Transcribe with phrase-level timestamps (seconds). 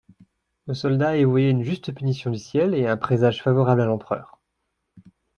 [0.65, 4.41] Nos soldats y voyaient une juste punition du ciel, et un présage favorable à l'empereur.